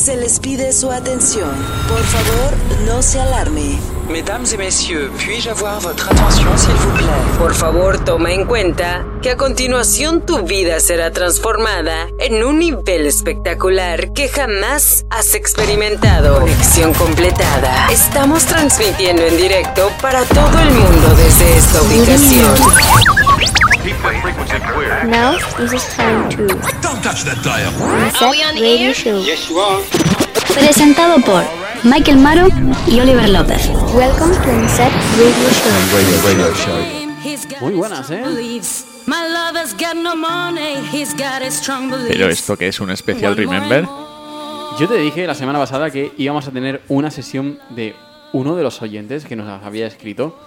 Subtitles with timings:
[0.00, 1.50] Se les pide su atención.
[1.86, 2.54] Por favor,
[2.86, 3.78] no se alarme.
[4.08, 7.38] Mesdames et messieurs, puis-je avoir votre attention, s'il vous plaît?
[7.38, 13.06] Por favor, toma en cuenta que a continuación tu vida será transformada en un nivel
[13.06, 16.40] espectacular que jamás has experimentado.
[16.40, 17.90] Conexión completada.
[17.92, 23.29] Estamos transmitiendo en directo para todo el mundo desde esta ubicación.
[25.06, 26.46] Now it is time to
[26.80, 27.72] Don't touch that dial.
[27.98, 29.24] Reset Radio Show.
[30.54, 31.42] Presentado por
[31.82, 32.46] Michael Maro
[32.86, 33.68] y Oliver López.
[33.92, 37.60] Welcome to Reset Radio Show.
[37.60, 38.22] Muy buenas, ¿eh?
[42.08, 43.84] Pero esto que es un especial Remember,
[44.78, 47.96] Yo te dije la semana pasada que íbamos a tener una sesión de
[48.32, 50.38] uno de los oyentes que nos había escrito.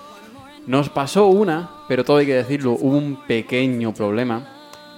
[0.68, 4.48] Nos pasó una, pero todo hay que decirlo, hubo un pequeño problema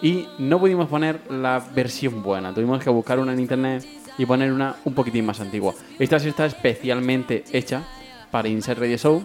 [0.01, 2.53] y no pudimos poner la versión buena.
[2.53, 3.85] Tuvimos que buscar una en internet
[4.17, 5.73] y poner una un poquitín más antigua.
[5.97, 7.83] Esta sí está especialmente hecha
[8.31, 9.23] para Insert Radio Show.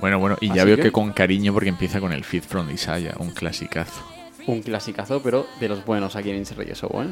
[0.00, 0.92] bueno, bueno, y ya Así veo que- que...
[0.92, 4.00] con cariño porque empieza con el Feed from Isaiah, un clasicazo.
[4.46, 7.08] Un clasicazo, pero de los buenos aquí en Insert Radio Show, ¿eh?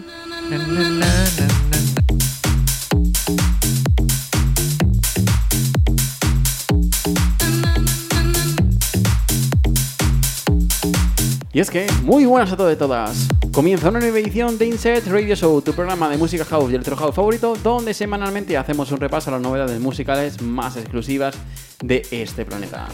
[11.52, 13.26] Y es que, muy buenas a todos y todas.
[13.52, 16.94] Comienza una nueva edición de Insert Radio Show, tu programa de música house y electro
[16.94, 21.36] house favorito, donde semanalmente hacemos un repaso a las novedades musicales más exclusivas
[21.82, 22.86] de este planeta.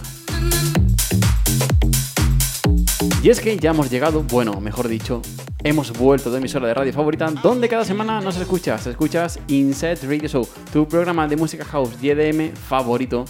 [3.23, 5.21] Y es que ya hemos llegado, bueno, mejor dicho,
[5.63, 10.29] hemos vuelto de emisora de radio favorita, donde cada semana nos escuchas, escuchas Insert Radio
[10.31, 13.27] Show, tu programa de música house y EDM favorito,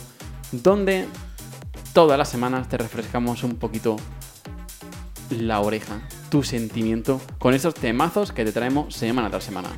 [0.53, 1.07] donde
[1.93, 3.97] todas las semanas te refrescamos un poquito
[5.31, 9.69] la oreja, tu sentimiento, con esos temazos que te traemos semana tras semana.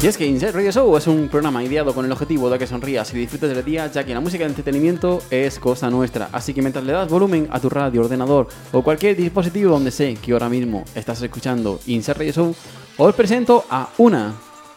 [0.00, 2.68] Y es que Insert Radio Show es un programa ideado con el objetivo de que
[2.68, 6.28] sonrías y disfrutes del día, ya que la música de entretenimiento es cosa nuestra.
[6.30, 10.14] Así que mientras le das volumen a tu radio, ordenador o cualquier dispositivo donde sé
[10.14, 12.54] que ahora mismo estás escuchando Insert Radio Show,
[12.96, 14.34] os presento a una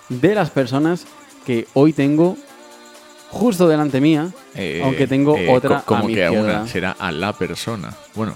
[0.10, 1.06] de las personas
[1.46, 2.36] que hoy tengo
[3.30, 6.68] justo delante mía, Eh, aunque tengo eh, otra co- Como a mi que a una,
[6.68, 7.96] será a la persona.
[8.16, 8.34] Bueno,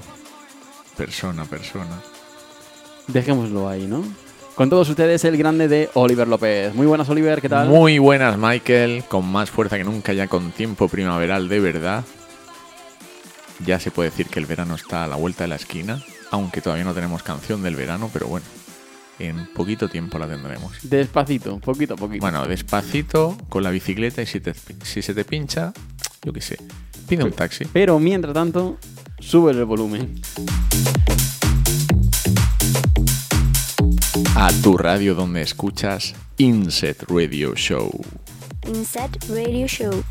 [0.95, 1.99] persona, persona.
[3.07, 4.03] Dejémoslo ahí, ¿no?
[4.55, 6.73] Con todos ustedes el grande de Oliver López.
[6.73, 7.67] Muy buenas, Oliver, ¿qué tal?
[7.67, 9.03] Muy buenas, Michael.
[9.07, 12.05] Con más fuerza que nunca, ya con tiempo primaveral de verdad.
[13.65, 16.01] Ya se puede decir que el verano está a la vuelta de la esquina,
[16.31, 18.45] aunque todavía no tenemos canción del verano, pero bueno,
[19.19, 20.73] en poquito tiempo la tendremos.
[20.83, 22.21] Despacito, poquito a poquito.
[22.21, 25.73] Bueno, despacito, con la bicicleta y si, te- si se te pincha,
[26.23, 26.57] yo qué sé,
[27.09, 27.65] pide un taxi.
[27.73, 28.77] Pero mientras tanto,
[29.19, 30.21] sube el volumen.
[34.37, 37.89] A tu radio donde escuchas Inset Radio Show.
[38.63, 40.03] Reset Radio Show.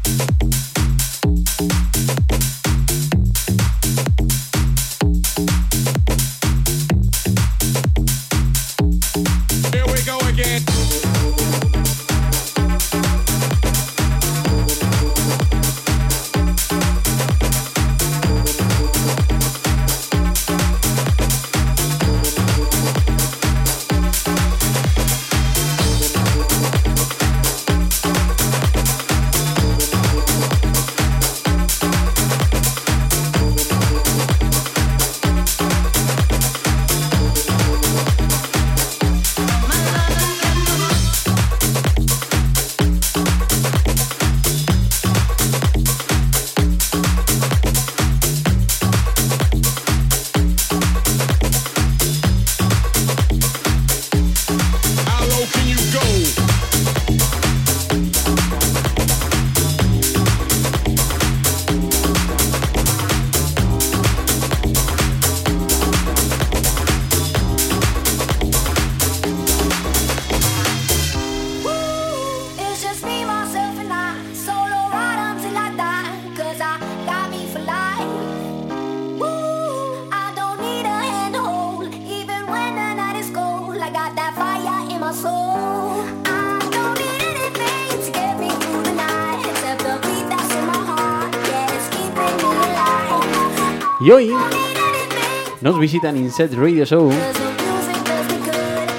[95.65, 97.07] Nos visitan Inset Radio Show.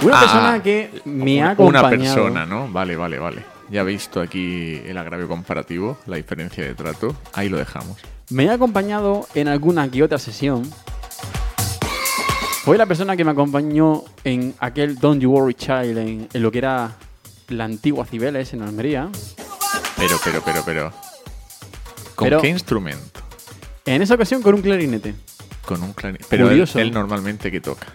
[0.02, 2.16] Una Ah, persona que me ha Una acompañado.
[2.16, 2.68] persona, ¿no?
[2.72, 3.44] Vale, vale, vale.
[3.70, 7.16] Ya he visto aquí el agravio comparativo, la diferencia de trato.
[7.34, 7.98] Ahí lo dejamos.
[8.32, 10.68] Me ha acompañado en alguna que otra sesión.
[12.64, 16.52] Fue la persona que me acompañó en aquel Don't You Worry Child, en, en lo
[16.52, 16.94] que era
[17.50, 19.10] la antigua Cibeles en Almería.
[19.98, 20.92] Pero, pero, pero, pero.
[22.16, 23.22] ¿Con Pero- qué instrumento?
[23.86, 25.14] En esa ocasión con un clarinete.
[25.66, 26.26] Con un clarinete.
[26.30, 26.80] Pero él, Curioso.
[26.80, 27.88] él normalmente que toca.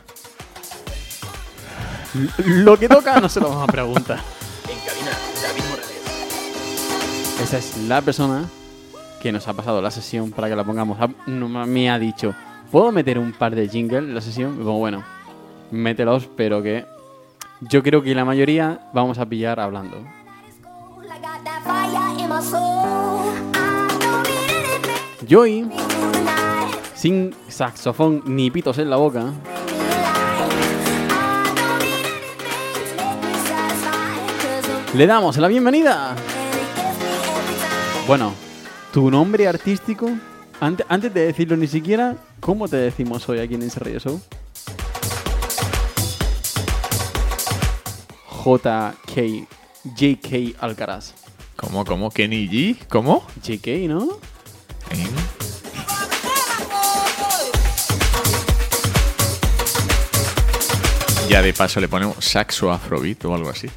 [2.44, 4.20] Lo que toca no se lo vamos a preguntar.
[7.42, 8.48] Esa es la persona
[9.22, 10.98] que nos ha pasado la sesión para que la pongamos.
[11.26, 12.34] Me ha dicho,
[12.70, 14.58] ¿puedo meter un par de jingles en la sesión?
[14.60, 15.04] Y bueno,
[15.70, 16.84] mételos, pero que
[17.60, 20.04] yo creo que la mayoría vamos a pillar hablando.
[25.26, 25.70] Joy.
[27.00, 29.32] Sin saxofón ni pitos en la boca,
[34.94, 36.14] le damos la bienvenida.
[38.06, 38.32] Bueno,
[38.92, 40.10] tu nombre artístico,
[40.60, 44.20] ante- antes de decirlo ni siquiera, ¿cómo te decimos hoy aquí en Radio Show?
[48.44, 49.46] JK,
[49.96, 51.12] JK Alcaraz.
[51.56, 52.10] ¿Cómo, cómo?
[52.10, 52.76] ¿Kenny G?
[52.88, 53.22] ¿Cómo?
[53.42, 54.08] JK, ¿no?
[54.90, 55.06] ¿Eh?
[61.30, 63.68] Ya de paso le ponemos saxo afrobeat o algo así.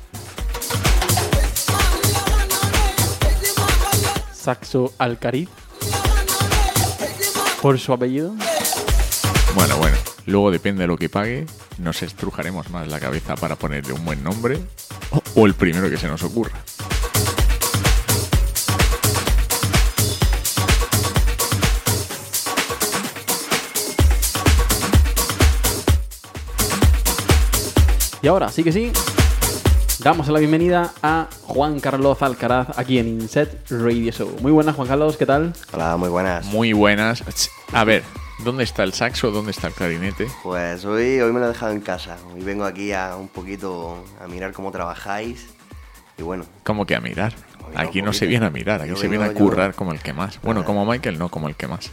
[4.34, 5.50] Saxo Alcariz.
[7.62, 8.34] Por su apellido.
[9.54, 9.96] Bueno, bueno.
[10.26, 11.46] Luego depende de lo que pague,
[11.78, 14.58] nos estrujaremos más la cabeza para ponerle un buen nombre
[15.12, 16.54] o, o el primero que se nos ocurra.
[28.24, 28.92] Y ahora, sí que sí,
[30.00, 34.38] damos la bienvenida a Juan Carlos Alcaraz aquí en Inset Radio Show.
[34.42, 35.54] Muy buenas, Juan Carlos, ¿qué tal?
[35.74, 36.46] Hola, muy buenas.
[36.46, 37.22] Muy buenas.
[37.74, 38.02] A ver,
[38.46, 39.32] ¿dónde está el saxo?
[39.32, 40.28] ¿Dónde está el clarinete?
[40.42, 42.18] Pues hoy, hoy me lo he dejado en casa.
[42.34, 45.48] Hoy vengo aquí a un poquito a mirar cómo trabajáis.
[46.18, 47.34] Y bueno, ¿Cómo que a mirar?
[47.76, 50.00] Aquí no se viene a mirar, aquí Yo se viene a yo- currar como el
[50.00, 50.40] que más.
[50.44, 51.92] Bueno, como Michael, no como el que más.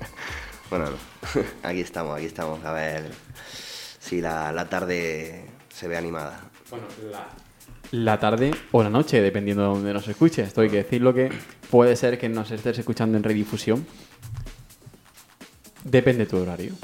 [0.70, 1.42] bueno, no.
[1.62, 2.62] aquí estamos, aquí estamos.
[2.64, 3.10] A ver
[4.00, 5.44] si la, la tarde
[5.82, 6.40] se ve animada.
[7.90, 10.46] La tarde o la noche, dependiendo de donde nos escuches.
[10.46, 11.28] Esto hay que decirlo que
[11.70, 13.84] puede ser que nos estés escuchando en redifusión.
[15.82, 16.74] Depende de tu horario.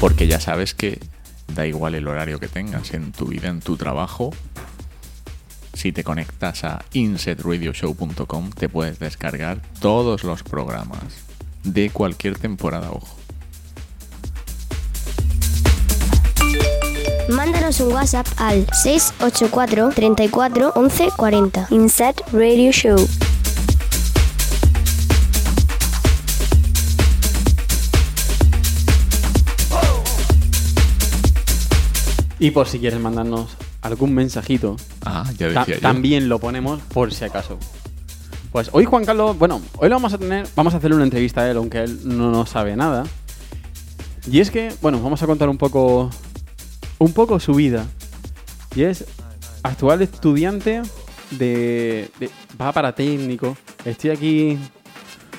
[0.00, 0.98] Porque ya sabes que
[1.54, 4.32] da igual el horario que tengas en tu vida, en tu trabajo.
[5.82, 11.02] Si te conectas a insetradioshow.com te puedes descargar todos los programas
[11.64, 13.16] de cualquier temporada, ojo.
[17.30, 21.66] Mándanos un WhatsApp al 684 34 11 40.
[21.70, 23.08] Inset Radio Show.
[32.38, 35.80] Y por si quieres mandarnos algún mensajito, Ah, ya ta- decía yo.
[35.80, 37.58] también lo ponemos por si acaso.
[38.52, 41.40] Pues hoy Juan Carlos, bueno, hoy lo vamos a tener, vamos a hacerle una entrevista
[41.42, 43.04] a él, aunque él no nos sabe nada.
[44.30, 46.10] Y es que, bueno, vamos a contar un poco,
[46.98, 47.86] un poco su vida.
[48.74, 49.04] Y es
[49.62, 50.82] actual estudiante
[51.30, 53.56] de, de- va para técnico.
[53.84, 54.58] Estoy aquí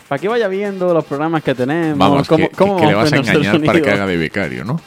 [0.10, 1.98] para que vaya viendo los programas que tenemos.
[1.98, 4.66] Vamos, cómo- que, cómo que le vamos vas a engañar para que haga de becario,
[4.66, 4.82] ¿no?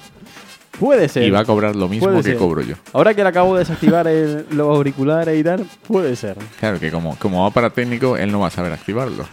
[0.78, 1.22] Puede ser.
[1.22, 2.36] Y va a cobrar lo mismo Puede que ser.
[2.36, 2.74] cobro yo.
[2.92, 6.36] Ahora que le acabo de desactivar el- los auriculares y tal, puede ser.
[6.60, 9.24] Claro que como, como va para técnico, él no va a saber activarlo.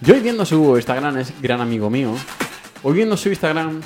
[0.00, 2.14] Yo hoy viendo su Instagram, es gran amigo mío.
[2.82, 3.80] Hoy viendo su Instagram,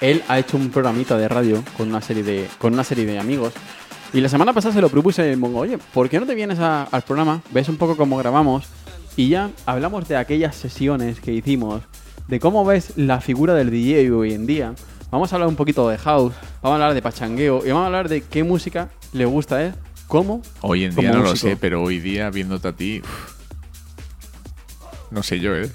[0.00, 3.18] él ha hecho un programita de radio con una serie de, con una serie de
[3.18, 3.52] amigos.
[4.12, 6.34] Y la semana pasada se lo propuse y me pongo, oye, ¿por qué no te
[6.34, 7.42] vienes a- al programa?
[7.52, 8.64] Ves un poco cómo grabamos
[9.16, 11.82] y ya hablamos de aquellas sesiones que hicimos,
[12.26, 14.74] de cómo ves la figura del DJ hoy en día.
[15.10, 17.86] Vamos a hablar un poquito de house, vamos a hablar de pachangueo y vamos a
[17.86, 19.74] hablar de qué música le gusta a él,
[20.08, 20.42] cómo.
[20.60, 23.02] Hoy en día no lo sé, pero hoy día viéndote a ti.
[25.10, 25.70] no sé yo, ¿eh?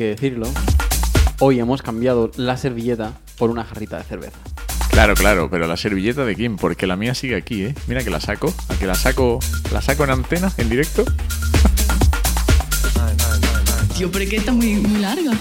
[0.00, 0.46] Que decirlo,
[1.40, 4.38] hoy hemos cambiado la servilleta por una jarrita de cerveza.
[4.88, 6.56] Claro, claro, pero la servilleta de quién?
[6.56, 7.74] Porque la mía sigue aquí, ¿eh?
[7.86, 9.40] Mira que la saco, a que la saco,
[9.70, 11.04] la saco en antena, en directo.
[13.94, 15.32] Tío, pero es que está muy, muy larga.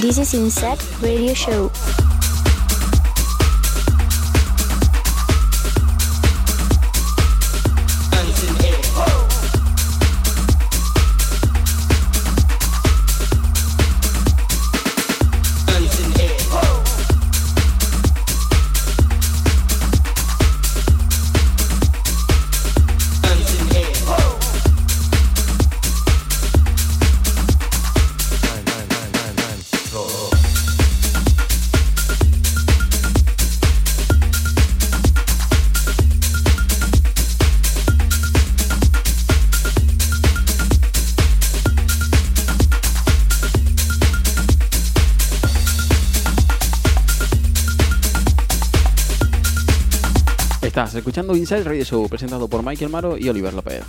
[0.00, 2.09] This is Insect Radio Show.
[51.10, 53.82] Escuchando Inside Radio Show, presentado por Michael Maro y Oliver López.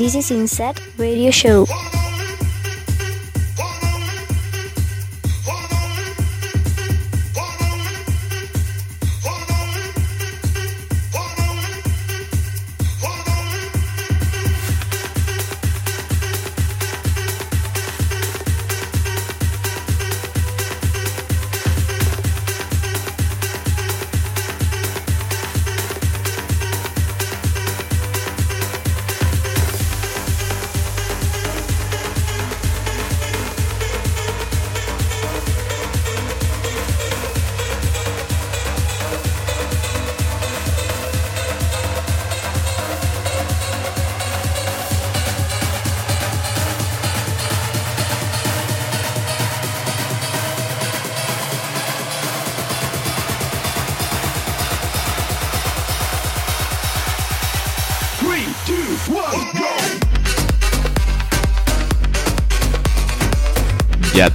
[0.00, 1.66] This is Insect Radio Show.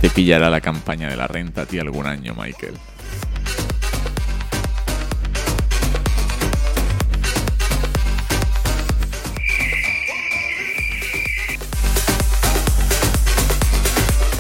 [0.05, 2.75] Te pillará la campaña de la renta a ti algún año, Michael.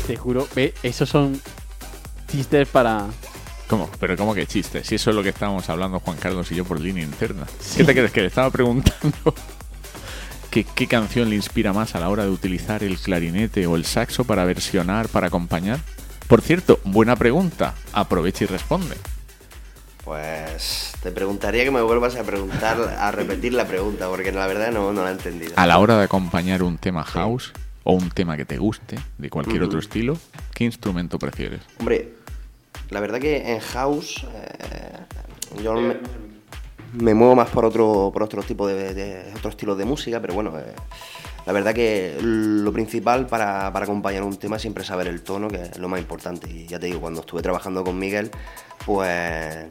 [0.05, 1.41] Te juro, ve, esos son
[2.27, 3.07] chistes para.
[3.67, 3.89] ¿Cómo?
[3.99, 4.83] Pero ¿cómo que chiste?
[4.83, 7.47] Si eso es lo que estábamos hablando Juan Carlos y yo por línea interna.
[7.75, 8.11] ¿Qué te crees?
[8.11, 9.33] Que le estaba preguntando
[10.55, 13.83] que, qué canción le inspira más a la hora de utilizar el clarinete o el
[13.83, 15.79] saxo para versionar, para acompañar.
[16.29, 17.75] Por cierto, buena pregunta.
[17.91, 18.95] Aprovecha y responde.
[20.05, 24.71] Pues te preguntaría que me vuelvas a preguntar, a repetir la pregunta, porque la verdad
[24.71, 25.51] no, no la he entendido.
[25.57, 27.51] A la hora de acompañar un tema house
[27.83, 30.17] o un tema que te guste, de cualquier otro estilo,
[30.53, 31.63] ¿qué instrumento prefieres?
[31.79, 32.13] Hombre,
[32.91, 35.97] la verdad que en house eh, yo me,
[36.97, 40.33] me muevo más por otro por otro tipo de, de- otros estilos de música, pero
[40.33, 40.73] bueno, eh,
[41.45, 45.47] la verdad que lo principal para, para acompañar un tema es siempre saber el tono,
[45.47, 46.49] que es lo más importante.
[46.49, 48.31] Y ya te digo, cuando estuve trabajando con Miguel,
[48.85, 49.67] pues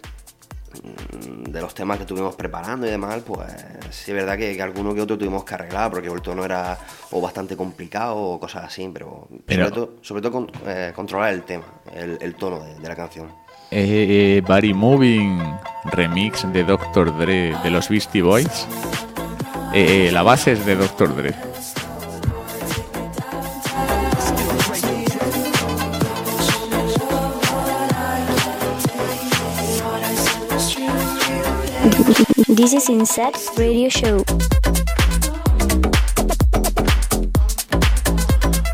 [0.83, 3.49] mm, de los temas que estuvimos preparando y demás, pues
[3.91, 6.79] sí es verdad que, que alguno que otro tuvimos que arreglar porque el tono era
[7.11, 11.33] o bastante complicado o cosas así, pero, Pero- sobre todo, sobre todo con- eh, controlar
[11.33, 13.29] el tema, el, el tono de, de la canción.
[13.77, 15.37] Eh, Body Moving
[15.87, 17.19] remix de Dr.
[17.19, 18.69] Dre de los Beastie Boys.
[19.73, 21.17] Eh, eh, la base es de Dr.
[21.17, 21.35] Dre.
[32.55, 34.25] This is Inside Radio Show.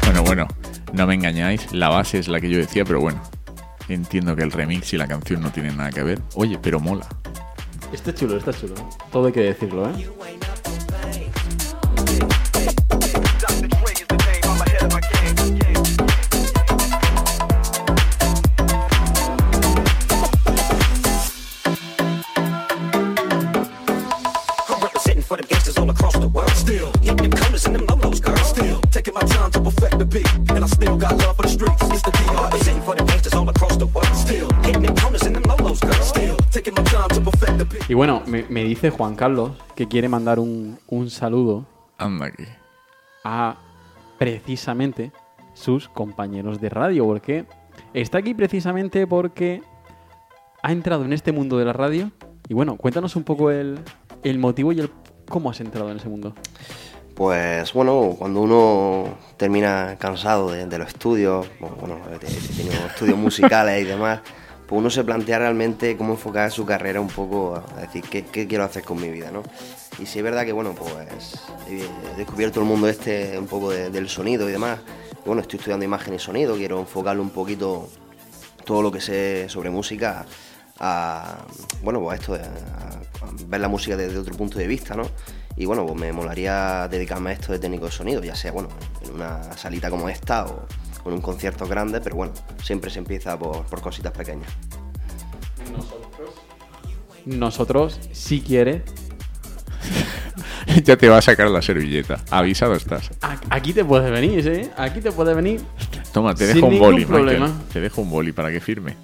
[0.05, 0.47] Bueno, bueno,
[0.93, 3.23] no me engañáis, la base es la que yo decía, pero bueno,
[3.95, 6.21] entiendo que el remix y la canción no tienen nada que ver.
[6.35, 7.07] Oye, pero mola.
[7.93, 8.75] Está chulo, está chulo.
[9.11, 10.07] Todo hay que decirlo, ¿eh?
[24.69, 26.51] I'm representing for them gangsters all across the world.
[26.51, 28.37] Still hitting them corners and them lolos, girl.
[28.39, 31.49] Still taking my time to perfect the beat, and I still got love for the
[31.49, 31.83] streets.
[31.91, 34.15] It's the DR representing for them gangsters all across the world.
[34.15, 36.03] Still hitting them corners and them lolos, girl.
[36.03, 37.89] Still taking my time to perfect the beat.
[37.91, 41.67] Y bueno, me, me dice Juan Carlos que quiere mandar un, un saludo
[41.99, 42.45] Anda aquí.
[43.25, 43.57] a
[44.19, 45.13] precisamente
[45.55, 47.47] sus compañeros de radio, porque
[47.95, 49.63] está aquí precisamente porque
[50.63, 52.11] ha entrado en este mundo de la radio.
[52.49, 53.79] Y bueno, cuéntanos un poco el,
[54.23, 54.91] el motivo y el
[55.29, 56.35] cómo has entrado en ese mundo.
[57.21, 63.83] Pues bueno, cuando uno termina cansado de, de los estudios, bueno, bueno, tenido estudios musicales
[63.83, 64.21] y demás,
[64.67, 68.47] pues uno se plantea realmente cómo enfocar su carrera un poco, a decir, ¿qué, qué
[68.47, 69.43] quiero hacer con mi vida, ¿no?
[69.99, 71.35] Y sí es verdad que, bueno, pues
[71.69, 74.79] he descubierto el mundo este un poco de- del sonido y demás.
[75.27, 77.91] Bueno, estoy estudiando imagen y sonido, quiero enfocarlo un poquito
[78.65, 80.25] todo lo que sé sobre música
[80.79, 81.37] a,
[81.83, 85.03] bueno, pues a esto a ver la música desde otro punto de vista, ¿no?
[85.57, 88.69] Y bueno, pues me molaría dedicarme a esto de técnico de sonido, ya sea, bueno,
[89.03, 90.67] en una salita como esta o
[91.05, 92.33] en un concierto grande, pero bueno,
[92.63, 94.51] siempre se empieza por, por cositas pequeñas.
[97.27, 98.83] Nosotros, si quieres,
[100.85, 102.21] ya te va a sacar la servilleta.
[102.31, 103.11] Avisado estás.
[103.51, 104.71] aquí te puedes venir, ¿eh?
[104.77, 105.61] Aquí te puedes venir.
[106.13, 107.07] Toma, te Sin dejo un boli, Michael.
[107.09, 107.53] problema.
[107.73, 108.97] Te dejo un boli para que firme.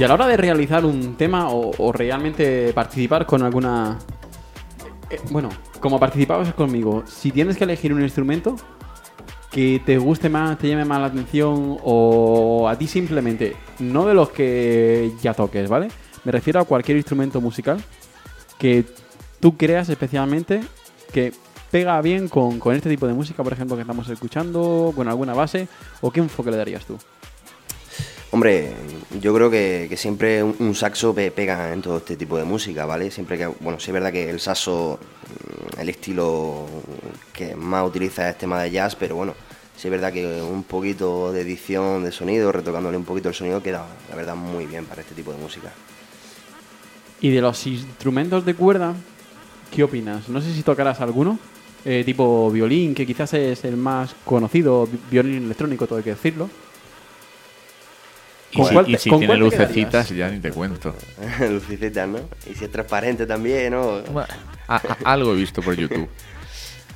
[0.00, 3.98] Y a la hora de realizar un tema o, realmente participar con alguna...
[5.10, 8.56] eh, bueno, como participabas conmigo, si tienes que elegir un instrumento
[9.50, 14.14] que te guste más, te llame más la atención o a ti simplemente, no de
[14.14, 15.88] los que ya toques, ¿vale?
[16.24, 17.84] Me refiero a cualquier instrumento musical
[18.58, 18.86] que
[19.38, 20.62] tú creas especialmente
[21.12, 21.34] que
[21.70, 25.34] pega bien con, con este tipo de música, por ejemplo, que estamos escuchando, con alguna
[25.34, 25.68] base,
[26.00, 26.96] o qué enfoque le darías tú.
[28.32, 28.72] Hombre,
[29.20, 33.10] yo creo que, siempre un, saxo pe- pega en todo este tipo de música, ¿vale?
[33.10, 35.00] Siempre que, bueno, sí es verdad que el saxo,
[35.76, 36.66] mm, el estilo
[37.32, 39.34] que más utiliza es tema de jazz, pero bueno,
[39.76, 43.60] sí es verdad que un poquito de edición de sonido, retocándole un poquito el sonido,
[43.62, 45.72] queda, la verdad, muy bien para este tipo de música.
[47.20, 48.94] Y de los instrumentos de cuerda,
[49.74, 50.28] ¿qué opinas?
[50.28, 51.36] No sé si tocarás alguno,
[51.84, 56.10] eh, tipo violín, que quizás es el más conocido, vi- violín electrónico, todo hay que
[56.10, 56.48] decirlo.
[58.52, 60.94] Y ¿Con si, cuál y te- si con tiene lucecitas, ya ni te cuento.
[61.48, 62.18] Lucecitas, ¿no?
[62.50, 64.02] Y si es transparente también, ¿no?
[64.16, 66.08] A- a- algo he visto por YouTube.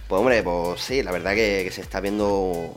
[0.07, 2.75] Pues hombre, pues sí, la verdad que, que se está viendo.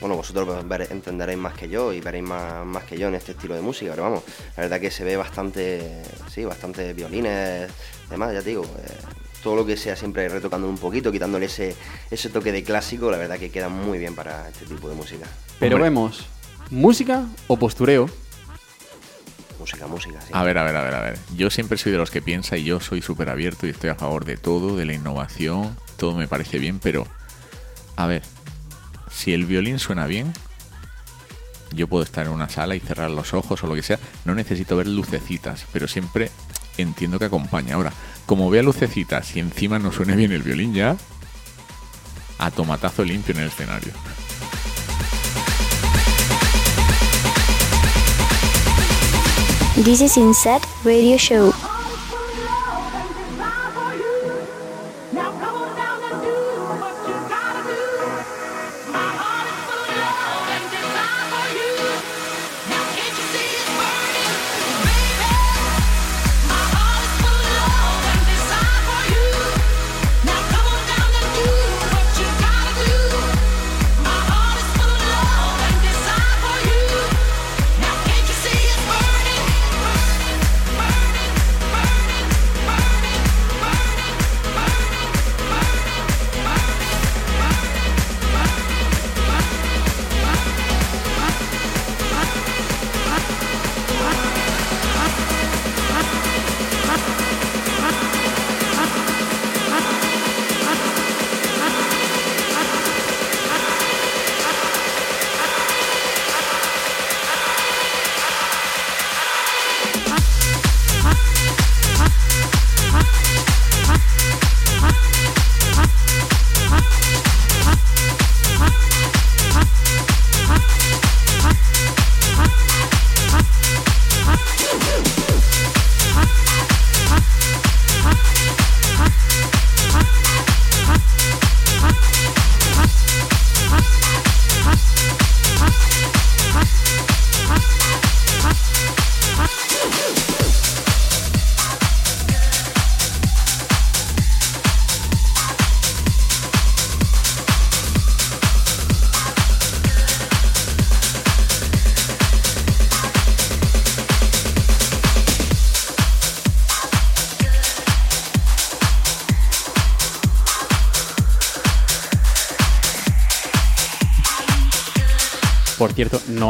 [0.00, 3.32] Bueno, vosotros ver- entenderéis más que yo y veréis más, más que yo en este
[3.32, 4.22] estilo de música, pero vamos,
[4.56, 7.68] la verdad que se ve bastante, sí, bastante violines,
[8.08, 8.92] demás, ya te digo, eh,
[9.42, 11.74] todo lo que sea siempre retocando un poquito, quitándole ese,
[12.12, 15.26] ese toque de clásico, la verdad que queda muy bien para este tipo de música.
[15.58, 15.90] Pero Hombre.
[15.90, 16.26] vemos,
[16.70, 18.08] ¿música o postureo?
[19.58, 20.30] Música, música, sí.
[20.32, 21.18] A ver, a ver, a ver, a ver.
[21.36, 23.94] Yo siempre soy de los que piensa y yo soy súper abierto y estoy a
[23.94, 27.06] favor de todo, de la innovación, todo me parece bien, pero
[27.96, 28.22] a ver,
[29.10, 30.32] si el violín suena bien,
[31.72, 34.34] yo puedo estar en una sala y cerrar los ojos o lo que sea, no
[34.34, 36.30] necesito ver lucecitas, pero siempre
[36.78, 37.74] entiendo que acompaña.
[37.74, 37.92] Ahora,
[38.26, 40.96] como vea lucecitas y encima no suene bien el violín ya,
[42.38, 43.92] a tomatazo limpio en el escenario.
[49.76, 51.75] This is Inset Radio Show.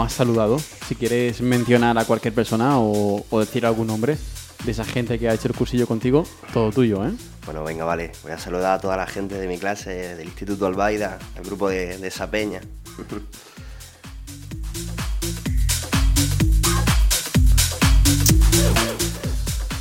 [0.06, 0.58] Has saludado.
[0.58, 4.16] Si quieres mencionar a cualquier persona o, o decir algún nombre
[4.64, 7.12] de esa gente que ha hecho el cursillo contigo, todo tuyo, ¿eh?
[7.44, 8.12] Bueno, venga, vale.
[8.22, 11.68] Voy a saludar a toda la gente de mi clase, del Instituto Albaida, el grupo
[11.68, 12.60] de, de esa peña.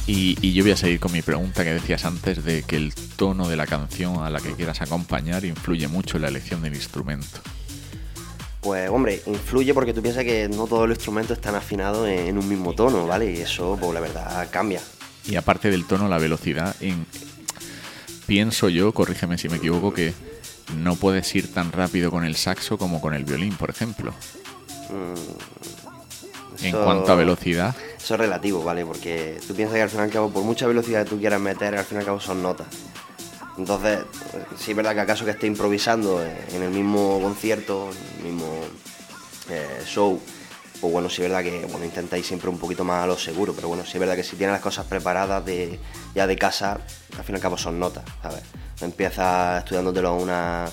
[0.07, 2.93] Y, y yo voy a seguir con mi pregunta que decías antes de que el
[2.93, 6.75] tono de la canción a la que quieras acompañar influye mucho en la elección del
[6.75, 7.41] instrumento.
[8.65, 12.37] Pues hombre, influye porque tú piensas que no todos los instrumentos están afinados en, en
[12.39, 13.31] un mismo tono, ¿vale?
[13.31, 14.81] Y eso, pues la verdad, cambia.
[15.27, 17.05] Y aparte del tono, la velocidad, en...
[18.25, 20.15] pienso yo, corrígeme si me equivoco, que
[20.77, 24.15] no puedes ir tan rápido con el saxo como con el violín, por ejemplo.
[26.59, 28.83] En Eso- cuanto a velocidad, Eso es relativo, ¿vale?
[28.83, 31.39] Porque tú piensas que al fin y al cabo, por mucha velocidad que tú quieras
[31.39, 32.65] meter, al fin y al cabo son notas.
[33.57, 33.99] Entonces,
[34.57, 37.89] sí es verdad que acaso que esté improvisando en el mismo concierto,
[38.19, 38.61] en el mismo
[39.49, 40.19] eh, show,
[40.81, 43.53] pues bueno, sí es verdad que bueno, intentáis siempre un poquito más a lo seguro,
[43.53, 45.79] pero bueno, sí es verdad que si tienes las cosas preparadas de,
[46.13, 46.79] ya de casa,
[47.17, 48.41] al fin y al cabo son notas, ¿sabes?
[48.81, 50.65] Empiezas estudiándotelo una...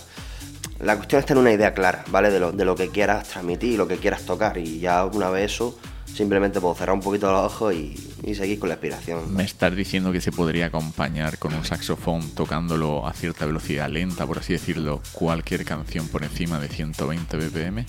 [0.81, 2.31] La cuestión es tener una idea clara, ¿vale?
[2.31, 5.53] De lo, de lo que quieras transmitir, lo que quieras tocar, y ya una vez
[5.53, 5.79] eso,
[6.15, 9.35] simplemente puedo cerrar un poquito los ojos y, y seguir con la inspiración.
[9.35, 14.27] me estás diciendo que se podría acompañar con un saxofón tocándolo a cierta velocidad lenta,
[14.27, 17.87] por así decirlo, cualquier canción por encima de 120 BPM.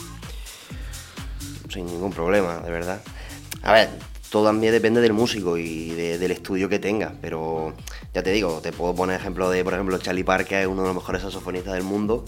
[1.69, 3.01] sin ningún problema, de verdad.
[3.63, 3.89] A ver,
[4.29, 7.73] todo también depende del músico y de- del estudio que tenga, pero
[8.13, 10.87] ya te digo, te puedo poner ejemplo de, por ejemplo, Charlie Parker, es uno de
[10.89, 12.25] los mejores saxofonistas del mundo,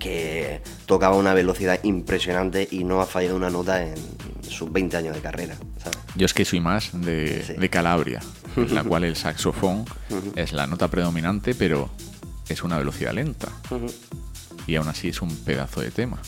[0.00, 3.94] que tocaba una velocidad impresionante y no ha fallado una nota en
[4.42, 5.98] sus 20 años de carrera, ¿sabes?
[6.16, 7.52] Yo es que soy más de, Sí.
[7.52, 8.18] de Calabria,
[8.56, 9.84] en la cual el saxofón
[10.34, 11.88] es la nota predominante, pero
[12.48, 13.46] es una velocidad lenta.
[14.66, 16.18] Y aún así es un pedazo de tema,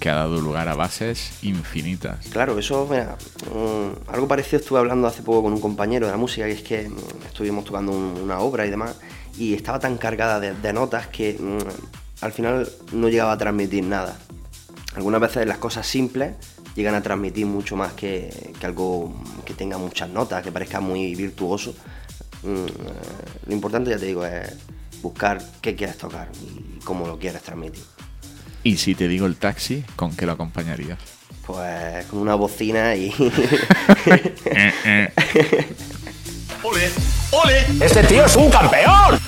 [0.00, 2.26] que ha dado lugar a bases infinitas.
[2.28, 3.16] Claro, eso, mira,
[3.54, 6.62] mm, algo parecido estuve hablando hace poco con un compañero de la música, y es
[6.62, 8.96] que mm, estuvimos tocando un- una obra y demás,
[9.38, 11.58] y estaba tan cargada de, de notas que mm,
[12.20, 14.18] al final no llegaba a transmitir nada.
[14.94, 16.34] Algunas veces las cosas simples
[16.74, 21.14] llegan a transmitir mucho más que, que algo que tenga muchas notas, que parezca muy
[21.14, 21.74] virtuoso.
[22.42, 22.70] Mm, eh,
[23.46, 24.54] lo importante, ya te digo, es
[25.02, 27.84] buscar qué quieres tocar y cómo lo quieres transmitir.
[28.64, 30.98] Y si te digo el taxi, ¿con qué lo acompañarías?
[31.46, 33.10] Pues con una bocina y...
[34.50, 35.08] Eh, eh.
[36.62, 36.90] ¡Ole!
[37.30, 37.84] ¡Ole!
[37.84, 39.27] ¡Este tío es un campeón!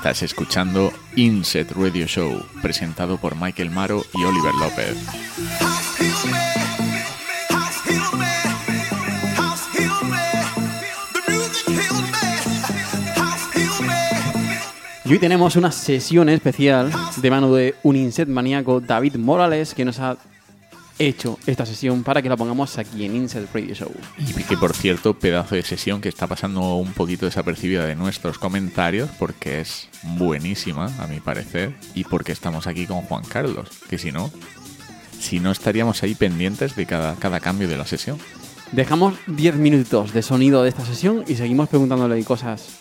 [0.00, 4.96] Estás escuchando Inset Radio Show, presentado por Michael Maro y Oliver López.
[15.04, 19.84] Y hoy tenemos una sesión especial de mano de un inset maníaco, David Morales, que
[19.84, 20.16] nos ha
[21.00, 23.92] hecho esta sesión para que la pongamos aquí en Inset Radio Show.
[24.18, 28.38] Y que por cierto, pedazo de sesión que está pasando un poquito desapercibida de nuestros
[28.38, 33.96] comentarios porque es buenísima, a mi parecer, y porque estamos aquí con Juan Carlos, que
[33.96, 34.30] si no,
[35.18, 38.18] si no estaríamos ahí pendientes de cada, cada cambio de la sesión.
[38.72, 42.78] Dejamos 10 minutos de sonido de esta sesión y seguimos preguntándole cosas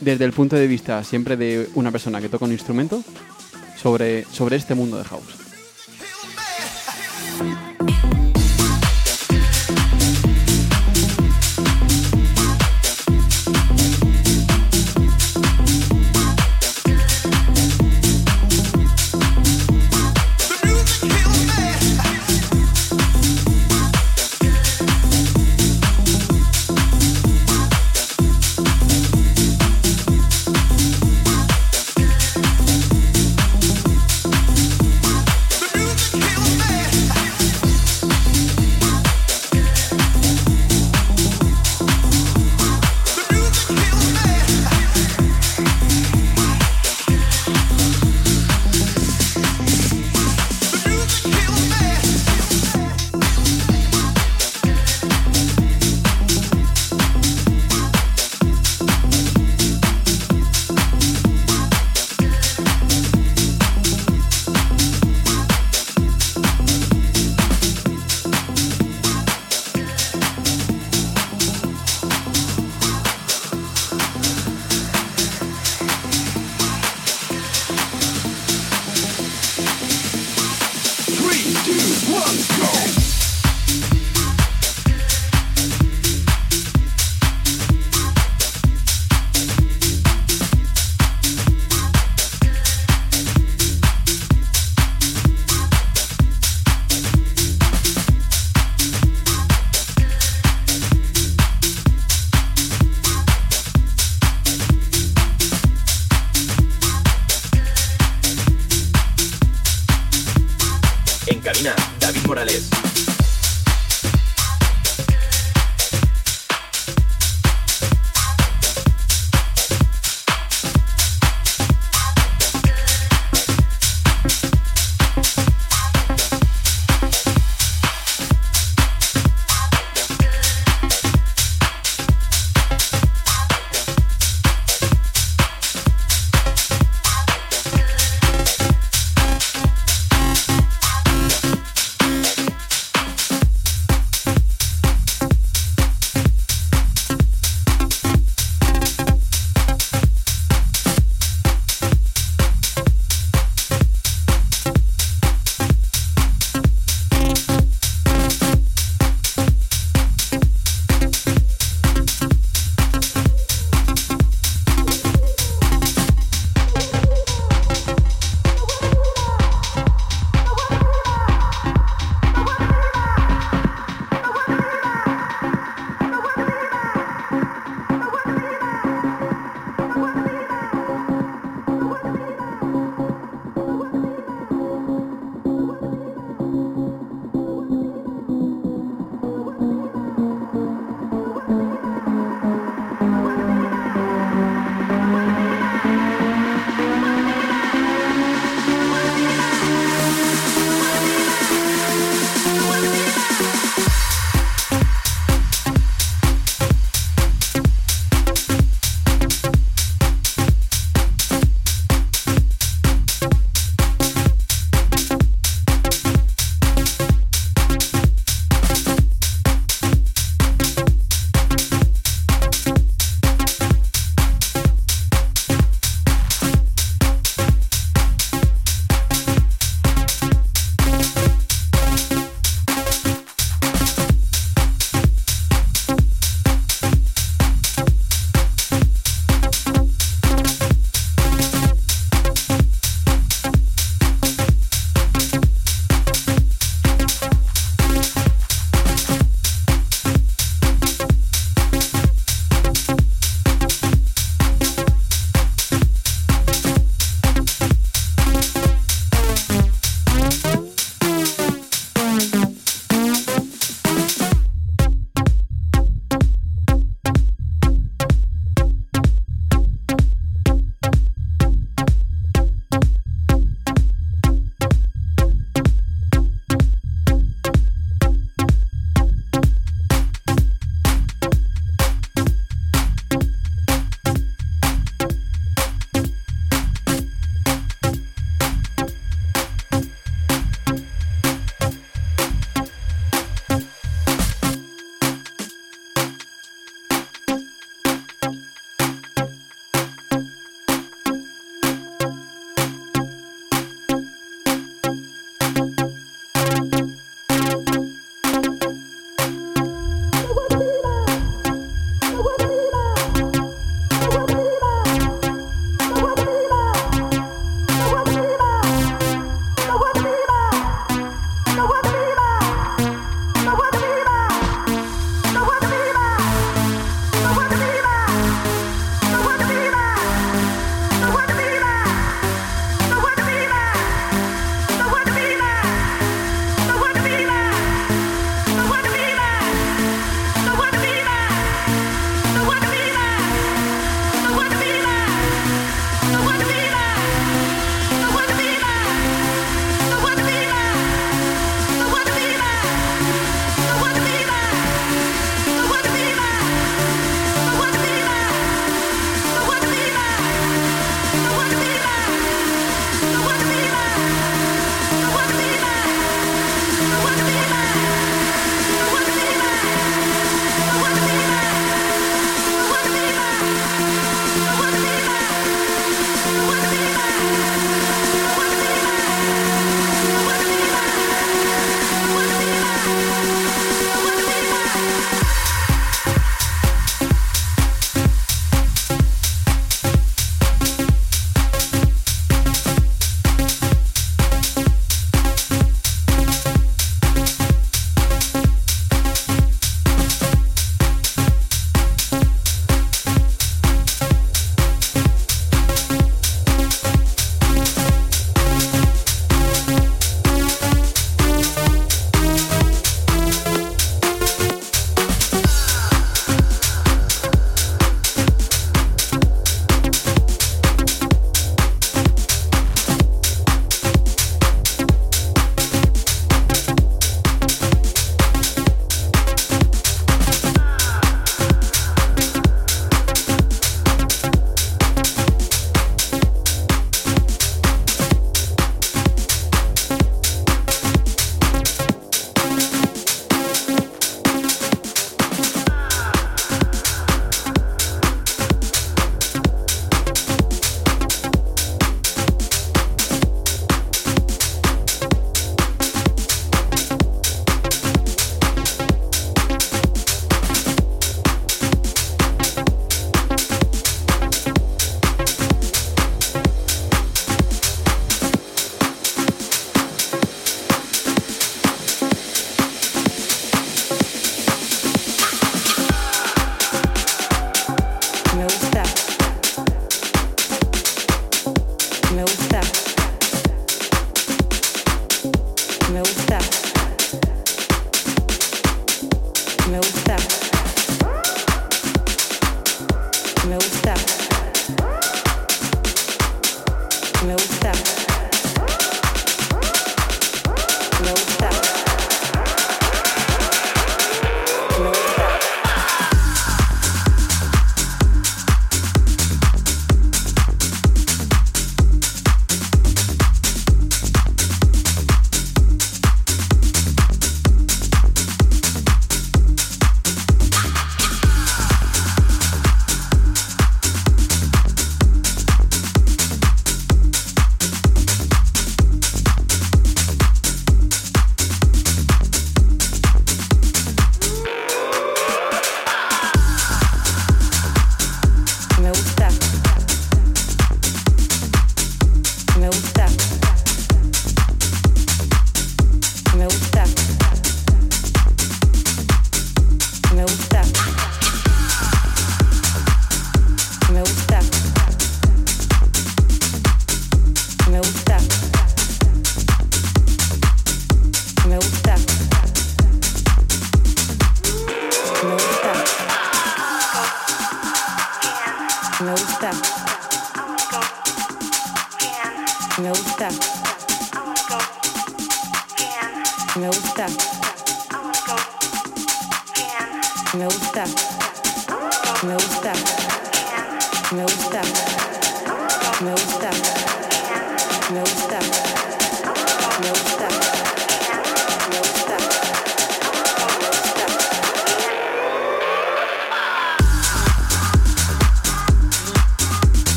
[0.00, 3.02] desde el punto de vista siempre de una persona que toca un instrumento
[3.76, 5.45] sobre, sobre este mundo de house.
[7.86, 8.15] Thank you.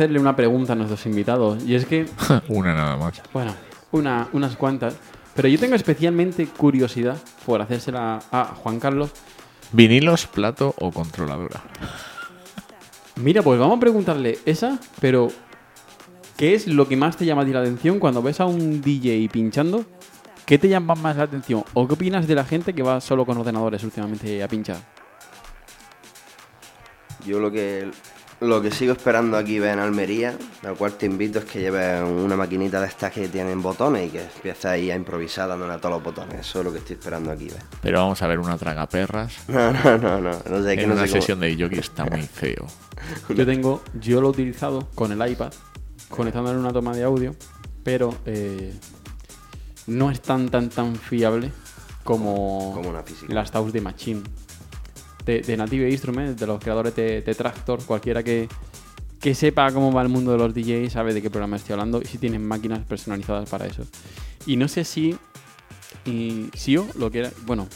[0.00, 2.06] Hacerle una pregunta a nuestros invitados y es que,
[2.48, 3.20] Una nada más.
[3.34, 3.54] bueno,
[3.92, 4.96] una, unas cuantas,
[5.34, 9.10] pero yo tengo especialmente curiosidad por hacérsela a Juan Carlos.
[9.72, 11.60] ¿Vinilos, plato o controladora?
[13.16, 15.28] Mira, pues vamos a preguntarle esa, pero
[16.38, 18.80] ¿qué es lo que más te llama a ti la atención cuando ves a un
[18.80, 19.84] DJ pinchando?
[20.46, 21.62] ¿Qué te llama más la atención?
[21.74, 24.78] ¿O qué opinas de la gente que va solo con ordenadores últimamente a pinchar?
[27.26, 27.90] Yo lo que
[28.40, 32.02] lo que sigo esperando aquí ver en Almería, al cual te invito es que lleves
[32.02, 35.78] una maquinita de estas que tienen botones y que empieces ahí a improvisar dándole a
[35.78, 36.40] todos los botones.
[36.40, 37.62] Eso es lo que estoy esperando aquí ver.
[37.82, 39.34] Pero vamos a ver una tragaperras.
[39.48, 40.30] No, no, no, no.
[40.48, 42.66] no sé, que en no una sé cómo- sesión de jockey está muy feo.
[43.28, 45.52] Yo tengo, yo lo he utilizado con el iPad,
[46.08, 47.34] conectándole una toma de audio,
[47.84, 48.72] pero eh,
[49.86, 51.50] no es tan tan tan fiable
[52.04, 53.32] como, Como una física.
[53.34, 54.22] las TAUs de Machine.
[55.24, 58.48] De, Native Instruments, de los creadores de, de Tractor, cualquiera que,
[59.20, 62.00] que sepa cómo va el mundo de los DJs sabe de qué programa estoy hablando
[62.00, 63.84] y si tienen máquinas personalizadas para eso.
[64.46, 65.16] Y no sé si
[66.54, 67.68] Sio, lo que era, bueno,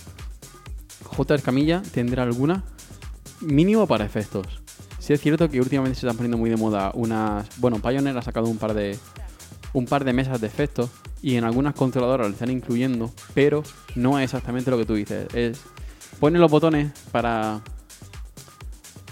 [1.04, 1.34] J.
[1.34, 2.64] Escamilla tendrá alguna
[3.40, 4.46] mínimo para efectos.
[4.98, 8.22] Sí es cierto que últimamente se están poniendo muy de moda unas, bueno, Pioneer ha
[8.22, 8.98] sacado un par de
[9.74, 10.88] un par de mesas de efectos
[11.20, 13.62] y en algunas controladoras lo están incluyendo, pero
[13.96, 15.60] no es exactamente lo que tú dices, es
[16.18, 17.60] pones los botones para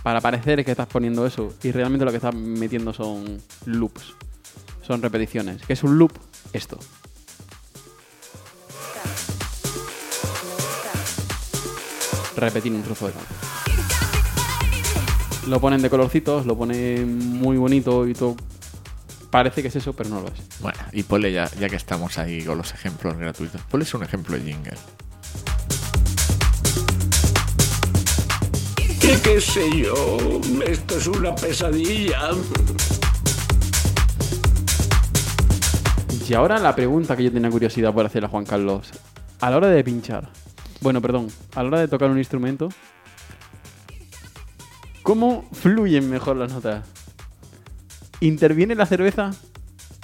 [0.03, 4.14] para parecer que estás poniendo eso y realmente lo que estás metiendo son loops.
[4.82, 5.62] Son repeticiones.
[5.62, 6.12] ¿Qué es un loop?
[6.53, 6.78] Esto.
[12.36, 13.28] Repetir un trozo de canto.
[15.46, 18.36] Lo ponen de colorcitos, lo ponen muy bonito y todo.
[19.30, 20.61] Parece que es eso, pero no lo es.
[20.61, 24.36] Bueno, y ponle ya, ya que estamos ahí con los ejemplos gratuitos, ponles un ejemplo
[24.36, 24.76] de jingle.
[29.20, 30.18] ¿Qué, sé yo?
[30.66, 32.30] Esto es una pesadilla.
[36.28, 38.90] Y ahora la pregunta que yo tenía curiosidad por hacer a Juan Carlos.
[39.40, 40.30] A la hora de pinchar,
[40.80, 42.68] bueno, perdón, a la hora de tocar un instrumento,
[45.02, 46.84] ¿cómo fluyen mejor las notas?
[48.20, 49.32] ¿Interviene la cerveza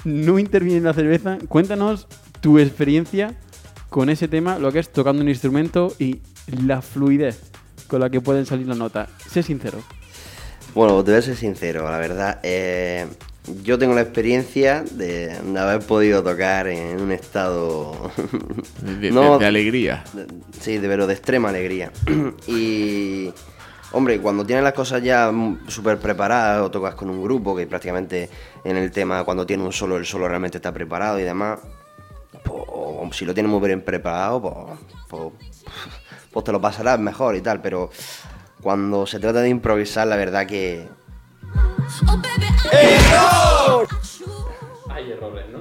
[0.05, 1.39] no interviene la cerveza.
[1.49, 2.07] Cuéntanos
[2.41, 3.35] tu experiencia
[3.91, 6.21] con ese tema, lo que es tocando un instrumento y
[6.65, 7.51] la fluidez
[7.89, 9.09] con la que pueden salir las notas.
[9.29, 9.79] Sé sincero.
[10.75, 12.39] Bueno, te voy a ser sincero, la verdad.
[12.43, 13.07] eh,
[13.63, 18.11] yo tengo la experiencia de, haber podido tocar en un estado...
[18.83, 20.05] De, de- de alegría.
[20.13, 20.27] de-
[20.61, 21.91] sí, de pero de extrema alegría.
[22.47, 23.33] y...
[23.93, 25.33] Hombre, cuando tienes las cosas ya
[25.67, 28.29] súper preparadas o tocas con un grupo que prácticamente
[28.63, 31.59] en el tema cuando tiene un solo, el solo realmente está preparado y demás,
[32.45, 34.79] pues, si lo tienes muy bien preparado, pues,
[35.09, 35.33] pues,
[36.39, 37.91] pues te lo pasarás mejor y tal, pero
[38.63, 40.87] cuando se trata de improvisar, la verdad que
[44.89, 45.59] Hay errores, ¿no?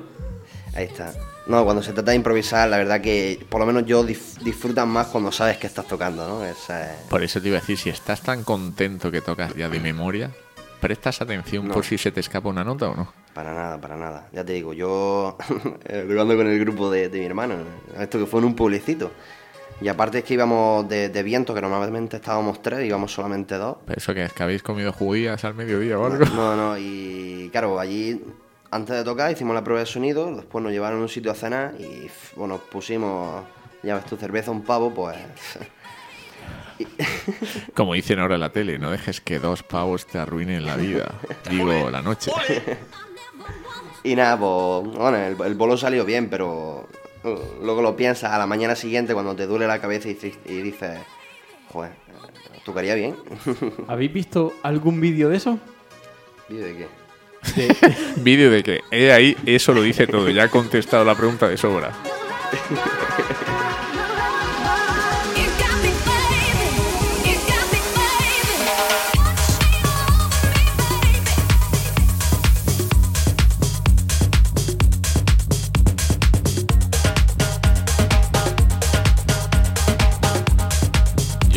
[0.76, 1.14] Ahí está.
[1.48, 4.88] No, cuando se trata de improvisar, la verdad que por lo menos yo dif- disfrutan
[4.90, 6.46] más cuando sabes que estás tocando, ¿no?
[6.46, 9.70] Esa es- Por eso te iba a decir, si estás tan contento que tocas ya
[9.70, 10.30] de memoria,
[10.80, 11.74] ¿prestas atención No.
[11.74, 13.12] por si se te escapa una nota o no?
[13.34, 14.28] Para nada, para nada.
[14.32, 15.38] Ya te digo, yo
[15.86, 17.56] eh, tocando con el grupo de, de mi hermano,
[18.00, 19.12] esto que fue en un pueblecito.
[19.80, 23.78] Y aparte es que íbamos de, de viento, que normalmente estábamos tres, íbamos solamente dos.
[23.96, 26.26] Eso que es que habéis comido judías al mediodía o algo.
[26.26, 28.22] No, no, y claro, allí
[28.72, 31.36] antes de tocar hicimos la prueba de sonido, después nos llevaron a un sitio a
[31.36, 33.44] cenar y bueno, pusimos,
[33.84, 35.18] ya ves tu cerveza, un pavo, pues...
[37.74, 41.16] Como dicen ahora en la tele, no dejes que dos pavos te arruinen la vida.
[41.50, 42.32] Digo, la noche.
[44.04, 46.88] Y nada, pues bueno, el, el bolo salió bien, pero
[47.64, 50.62] luego lo piensas a la mañana siguiente cuando te duele la cabeza y, dices- y
[50.62, 51.00] dices,
[51.72, 51.92] joder,
[52.66, 53.16] tocaría bien.
[53.88, 55.60] ¿Habéis visto algún vídeo de eso?
[56.50, 56.88] ¿Vídeo de qué?
[58.18, 60.30] Vídeo de he ahí, eso lo dice todo.
[60.30, 61.92] Ya ha contestado la pregunta de sobra.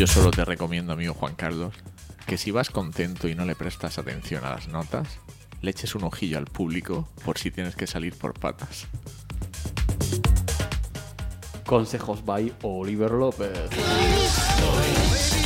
[0.01, 1.75] Yo solo te recomiendo, amigo Juan Carlos,
[2.25, 5.19] que si vas contento y no le prestas atención a las notas,
[5.61, 8.87] le eches un ojillo al público por si tienes que salir por patas.
[11.67, 13.69] Consejos by Oliver López.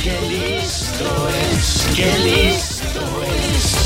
[0.02, 3.85] Qué listo es, qué listo es.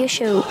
[0.00, 0.42] Radio.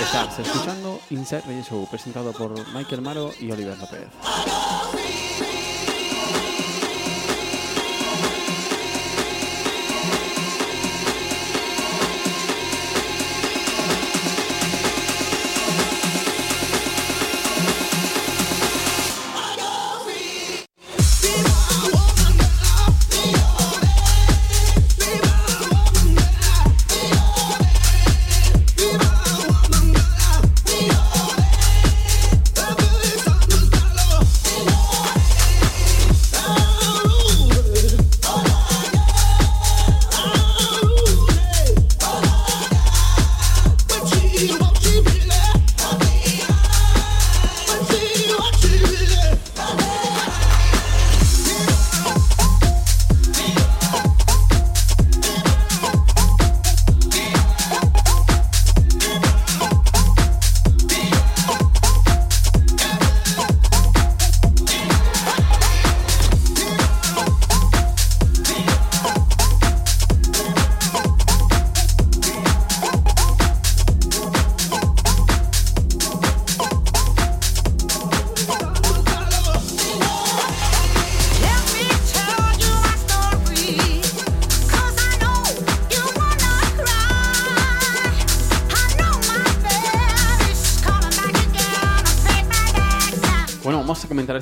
[0.00, 4.08] Estás escuchando Inside Radio Show, presentado por Michael Maro y Oliver López.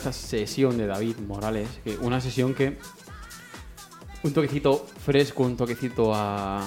[0.00, 2.78] Vamos a comentar esta sesión de David Morales, que una sesión que
[4.22, 6.62] un toquecito fresco, un toquecito a,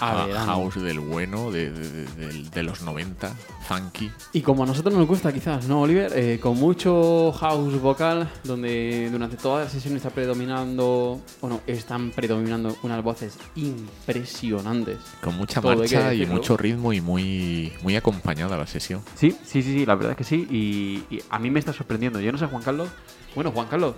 [0.00, 0.46] a verano.
[0.46, 3.32] House del bueno, de, de- de- del- de los 90,
[3.66, 4.10] funky.
[4.32, 6.12] Y como a nosotros nos gusta quizás, ¿no, Oliver?
[6.14, 12.76] Eh, con mucho house vocal, donde durante toda la sesión está predominando, bueno, están predominando
[12.82, 14.98] unas voces impresionantes.
[15.20, 19.02] Con mucha Todo marcha y mucho ritmo y muy, muy acompañada la sesión.
[19.14, 20.46] Sí, sí, sí, sí, la verdad es que sí.
[20.50, 22.20] Y, y a mí me está sorprendiendo.
[22.20, 22.88] Yo no sé, Juan Carlos.
[23.34, 23.96] Bueno, Juan Carlos,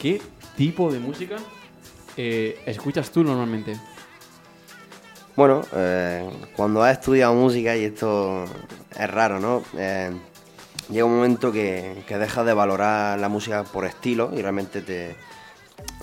[0.00, 0.20] ¿qué
[0.56, 1.36] tipo de música
[2.16, 3.78] eh, escuchas tú normalmente?
[5.36, 8.44] Bueno, eh, cuando has estudiado música, y esto
[8.98, 9.62] es raro, ¿no?
[9.76, 10.10] Eh,
[10.90, 15.16] llega un momento que, que dejas de valorar la música por estilo y realmente te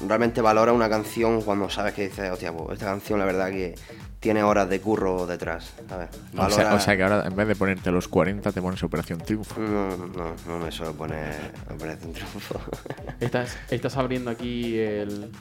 [0.06, 3.76] realmente valora una canción cuando sabes que dices, hostia, pues esta canción la verdad que
[4.20, 6.10] tiene horas de curro detrás, ¿sabes?
[6.34, 8.82] O sea, Valora- o sea que ahora en vez de ponerte los 40 te pones
[8.84, 9.60] Operación Triunfo.
[9.62, 11.36] No, no, no me suelo poner
[11.74, 12.60] Operación Triunfo.
[13.20, 15.32] Estás, estás abriendo aquí el.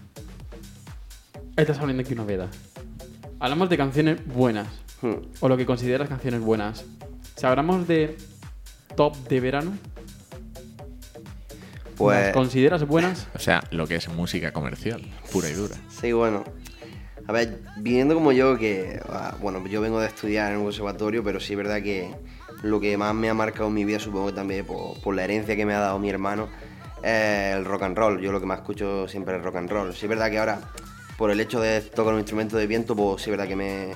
[1.56, 2.48] Estás abriendo aquí una veda.
[3.40, 4.68] Hablamos de canciones buenas.
[5.02, 5.14] Hmm.
[5.40, 6.84] O lo que consideras canciones buenas.
[7.36, 8.16] Si hablamos de
[8.96, 9.72] top de verano,
[11.96, 13.28] Pues- ¿las consideras buenas?
[13.34, 15.76] O sea, lo que es música comercial, pura y dura.
[15.88, 16.44] Sí, bueno.
[17.26, 21.22] A ver, viniendo como yo, que, ah, bueno, yo vengo de estudiar en un conservatorio,
[21.22, 22.10] pero sí es verdad que
[22.62, 25.24] lo que más me ha marcado en mi vida, supongo que también por, por la
[25.24, 26.48] herencia que me ha dado mi hermano,
[27.02, 28.20] es el rock and roll.
[28.20, 29.92] Yo lo que más escucho siempre es rock and roll.
[29.92, 30.60] Sí es verdad que ahora,
[31.18, 33.88] por el hecho de tocar un instrumento de viento, pues sí es verdad que me,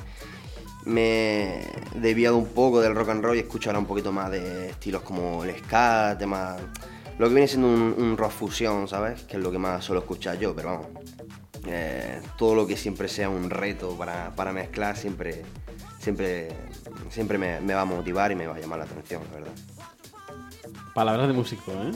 [0.84, 1.64] me he
[1.94, 5.02] desviado un poco del rock and roll y escucho ahora un poquito más de estilos
[5.02, 6.60] como el ska, temas...
[7.18, 9.22] Lo que viene siendo un, un rock fusión, ¿sabes?
[9.22, 10.86] Que es lo que más suelo escuchar yo, pero vamos.
[11.66, 15.42] eh, todo lo que siempre sea un reto para, para mezclar siempre,
[16.00, 16.48] siempre,
[17.10, 19.52] siempre me, me va a motivar y me va a llamar la atención, la verdad.
[20.94, 21.92] Palabras de músico, ¿eh?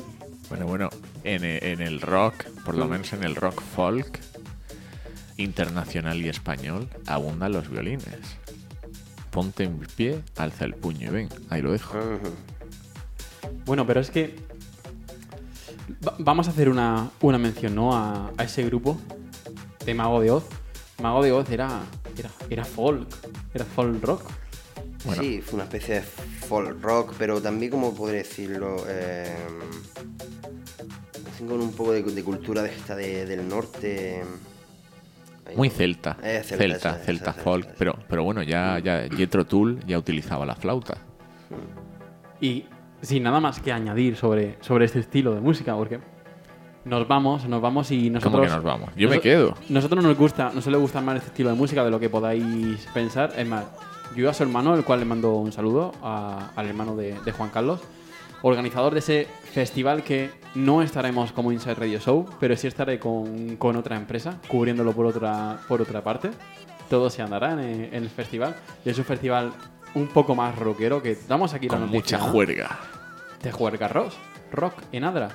[0.49, 0.91] Bueno, bueno,
[1.25, 2.91] en, en el rock, por lo Mm.
[2.91, 4.21] menos en el rock folk
[5.37, 8.07] internacional y español, abundan los violines.
[9.31, 11.29] Ponte en pie, alza el puño y ven.
[11.51, 11.95] Ahí lo dejo.
[13.67, 14.37] Bueno, pero es que.
[16.07, 17.95] va- vamos a hacer una, una mención, ¿no?
[17.95, 18.99] A, a ese grupo
[19.85, 20.45] de Mago de Oz.
[21.03, 21.81] Mago de Oz era,
[22.17, 23.07] era, era folk,
[23.53, 24.23] era folk rock.
[25.21, 29.37] Sí, fue una especie de folk rock, pero también, como podría decirlo, eh,
[31.33, 34.25] así con un poco de, de cultura de esta de- del norte.
[35.55, 36.17] Muy celta.
[36.23, 37.69] Eh, celta, celta, esa- folk.
[37.79, 40.97] Pero, pero bueno, ya, ya Jethro Tull ya utilizaba la flauta.
[42.41, 42.65] Y
[43.03, 46.01] sin nada más que añadir sobre, sobre este estilo de música, porque
[46.85, 48.47] nos vamos, nos vamos y nosotros...
[48.47, 48.91] que nos vamos?
[48.97, 49.55] Yo me quedo.
[49.69, 52.87] Nosotros nos gusta, nos suele gustar más este estilo de música de lo que podáis
[52.93, 53.33] pensar.
[53.37, 53.65] Es más,
[54.17, 57.33] yo a su hermano, el cual le mando un saludo, a- al hermano de, de
[57.33, 57.81] Juan Carlos,
[58.43, 63.57] organizador de ese festival que no estaremos como Inside Radio Show, pero sí estaré con,
[63.57, 66.31] con otra empresa, cubriéndolo por otra, por otra parte.
[66.91, 68.55] Todo se andará en, en el festival.
[68.85, 69.53] Y es un festival
[69.95, 72.25] un poco más rockero que damos aquí la noticia, mucha ¿no?
[72.33, 72.79] juerga.
[73.43, 74.13] De juerga rock,
[74.53, 75.29] rock en Adra.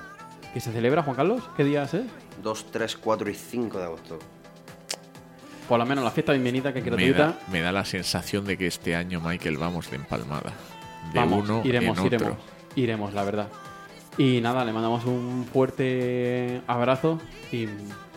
[0.52, 1.42] que se celebra, Juan Carlos.
[1.56, 2.04] ¿Qué días es?
[2.42, 4.18] 2, 3, 4 y 5 de agosto.
[5.68, 7.26] Por lo menos la fiesta bienvenida que es Me gratuita.
[7.26, 10.52] da, me da la sensación de que este año, Michael, vamos de empalmada.
[11.12, 12.16] De Vamos, uno iremos, en otro.
[12.18, 12.38] iremos.
[12.74, 13.48] Iremos, la verdad.
[14.18, 17.18] Y nada, le mandamos un fuerte abrazo
[17.50, 17.66] y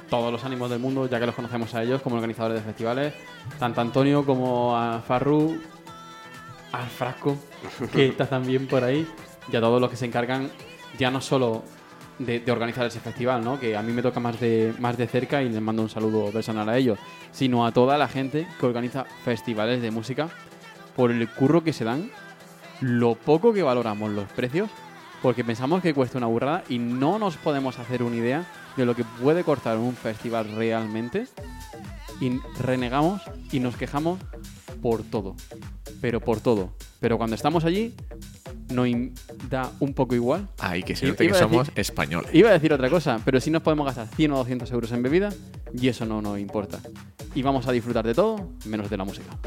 [0.09, 3.13] todos los ánimos del mundo, ya que los conocemos a ellos como organizadores de festivales,
[3.59, 5.59] tanto a Antonio como a Farru,
[6.71, 7.37] al Frasco,
[7.93, 9.07] que está también por ahí,
[9.51, 10.51] y a todos los que se encargan
[10.97, 11.63] ya no solo
[12.19, 13.59] de, de organizar ese festival, ¿no?
[13.59, 16.31] que a mí me toca más de, más de cerca y les mando un saludo
[16.31, 16.99] personal a ellos,
[17.31, 20.29] sino a toda la gente que organiza festivales de música
[20.95, 22.11] por el curro que se dan,
[22.79, 24.69] lo poco que valoramos los precios,
[25.25, 28.45] porque pensamos que cuesta una burrada y no nos podemos hacer una idea
[28.77, 31.25] de lo que puede costar un festival realmente
[32.21, 34.19] y renegamos y nos quejamos
[34.83, 35.35] por todo,
[35.99, 36.75] pero por todo.
[36.99, 37.95] Pero cuando estamos allí
[38.71, 38.87] nos
[39.49, 40.47] da un poco igual.
[40.59, 42.29] Ay, que se note que somos decir- españoles.
[42.31, 45.01] Iba a decir otra cosa, pero si nos podemos gastar 100 o 200 euros en
[45.01, 45.29] bebida
[45.73, 46.77] y eso no nos importa.
[47.33, 49.39] Y vamos a disfrutar de todo menos de la música.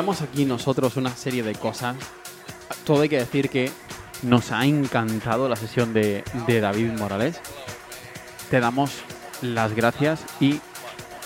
[0.00, 1.94] Comentamos aquí nosotros una serie de cosas,
[2.84, 3.70] todo hay que decir que
[4.22, 7.38] Nos ha encantado la sesión de, de David Morales.
[8.50, 8.90] Te damos
[9.42, 10.60] las gracias y,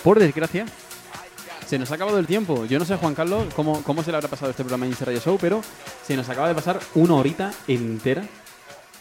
[0.04, 0.64] por desgracia,
[1.66, 2.64] se nos ha acabado el tiempo.
[2.66, 5.04] Yo no sé, Juan Carlos, cómo, cómo se le habrá pasado este programa de Insta
[5.06, 5.60] Radio Show, pero
[6.06, 8.22] se nos acaba de pasar una horita entera.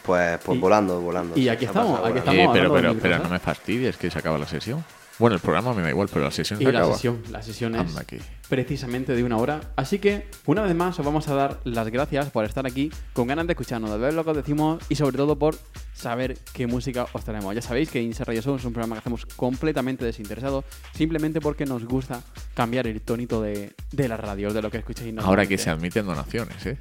[0.04, 1.36] Pues, pues Y- volando, volando.
[1.38, 4.38] y aquí estamos, aquí estamos Eh, pero, pero, pero no me fastidies que se acaba
[4.38, 4.84] la sesión.
[5.18, 6.94] Bueno, el programa me da igual, pero la sesión Y se la acaba.
[6.94, 8.18] sesión, la sesión es aquí.
[8.48, 9.60] precisamente de una hora.
[9.76, 13.28] Así que, una vez más, os vamos a dar las gracias por estar aquí, con
[13.28, 15.56] ganas de escucharnos, de ver lo que os decimos y sobre todo por
[15.92, 17.54] saber qué música os traemos.
[17.54, 21.64] Ya sabéis que Insert Radio Show es un programa que hacemos completamente desinteresado, simplemente porque
[21.64, 22.20] nos gusta
[22.54, 26.06] cambiar el tonito de, de las radios, de lo que escucháis Ahora que se admiten
[26.06, 26.78] donaciones, ¿eh?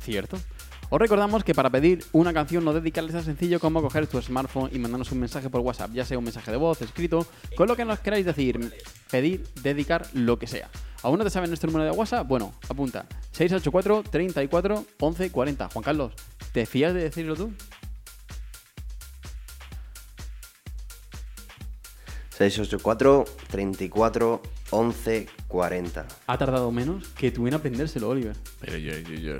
[0.00, 0.38] Cierto.
[0.88, 4.70] Os recordamos que para pedir una canción no dedicarles tan sencillo como coger tu smartphone
[4.72, 7.26] y mandarnos un mensaje por WhatsApp, ya sea un mensaje de voz, escrito,
[7.56, 8.72] con lo que nos queráis decir,
[9.10, 10.70] pedir, dedicar, lo que sea.
[11.02, 12.26] ¿Aún no te sabes nuestro número de WhatsApp?
[12.28, 13.06] Bueno, apunta.
[13.32, 15.68] 684 34 11 40.
[15.68, 16.12] Juan Carlos,
[16.52, 17.52] ¿te fías de decirlo tú?
[22.30, 26.06] 684 34 11 40.
[26.26, 28.36] Ha tardado menos que tú en aprendérselo, Oliver.
[28.60, 29.38] Pero yo, yo, yo.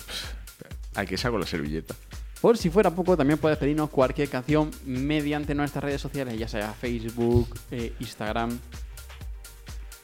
[0.97, 1.95] Pff, Aquí saco la servilleta.
[2.41, 6.73] Por si fuera poco, también puedes pedirnos cualquier canción mediante nuestras redes sociales, ya sea
[6.73, 8.59] Facebook, eh, Instagram.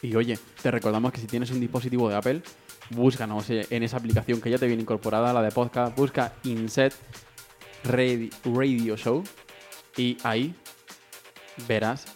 [0.00, 2.42] Y oye, te recordamos que si tienes un dispositivo de Apple,
[2.90, 6.94] búscanos eh, en esa aplicación que ya te viene incorporada, la de podcast, busca Inset
[7.84, 9.22] Radi- Radio Show
[9.96, 10.54] y ahí
[11.68, 12.06] verás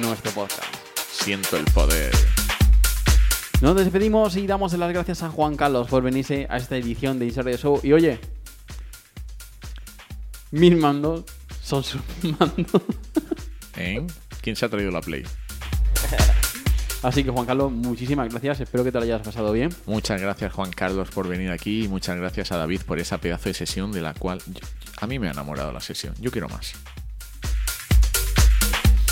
[0.00, 0.74] nuestro podcast.
[1.12, 2.10] Siento el poder.
[3.60, 7.26] Nos despedimos y damos las gracias a Juan Carlos por venirse a esta edición de
[7.26, 7.80] Insert Show.
[7.82, 8.20] Y oye,
[10.52, 11.24] mis mandos
[11.62, 12.00] son sus
[12.38, 12.82] mandos.
[13.76, 14.06] ¿Eh?
[14.40, 15.24] ¿Quién se ha traído la Play?
[17.02, 18.60] Así que Juan Carlos, muchísimas gracias.
[18.60, 19.70] Espero que te lo hayas pasado bien.
[19.86, 23.48] Muchas gracias Juan Carlos por venir aquí y muchas gracias a David por esa pedazo
[23.48, 24.60] de sesión de la cual yo-
[25.00, 26.14] a mí me ha enamorado la sesión.
[26.20, 26.74] Yo quiero más.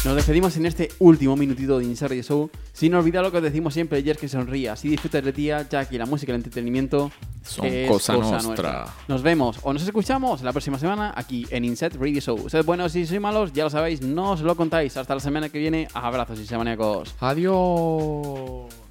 [0.06, 2.50] Nos despedimos en este último minutito de Insert Radio Show.
[2.72, 4.68] Sin olvidar lo que os decimos siempre, y es que sonríe.
[4.68, 7.10] Así disfrutas de tía, ya que la música y el entretenimiento
[7.42, 8.86] Son es cosa nostra.
[9.08, 12.48] Nos vemos o nos escuchamos la próxima semana aquí en Inset Radio Show.
[12.48, 14.96] Sed buenos y sois malos, ya lo sabéis, no os lo contáis.
[14.96, 15.88] Hasta la semana que viene.
[15.92, 17.12] Abrazos y semaníacos.
[17.18, 18.85] Adiós.